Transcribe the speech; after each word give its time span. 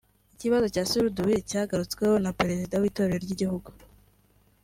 Ikibazo 0.35 0.65
cya 0.73 0.83
Suruduwili 0.89 1.49
cyagarutsweho 1.49 2.15
na 2.23 2.31
Perezida 2.39 2.75
w’Itorero 2.81 3.17
ry’Igihugu 3.25 3.67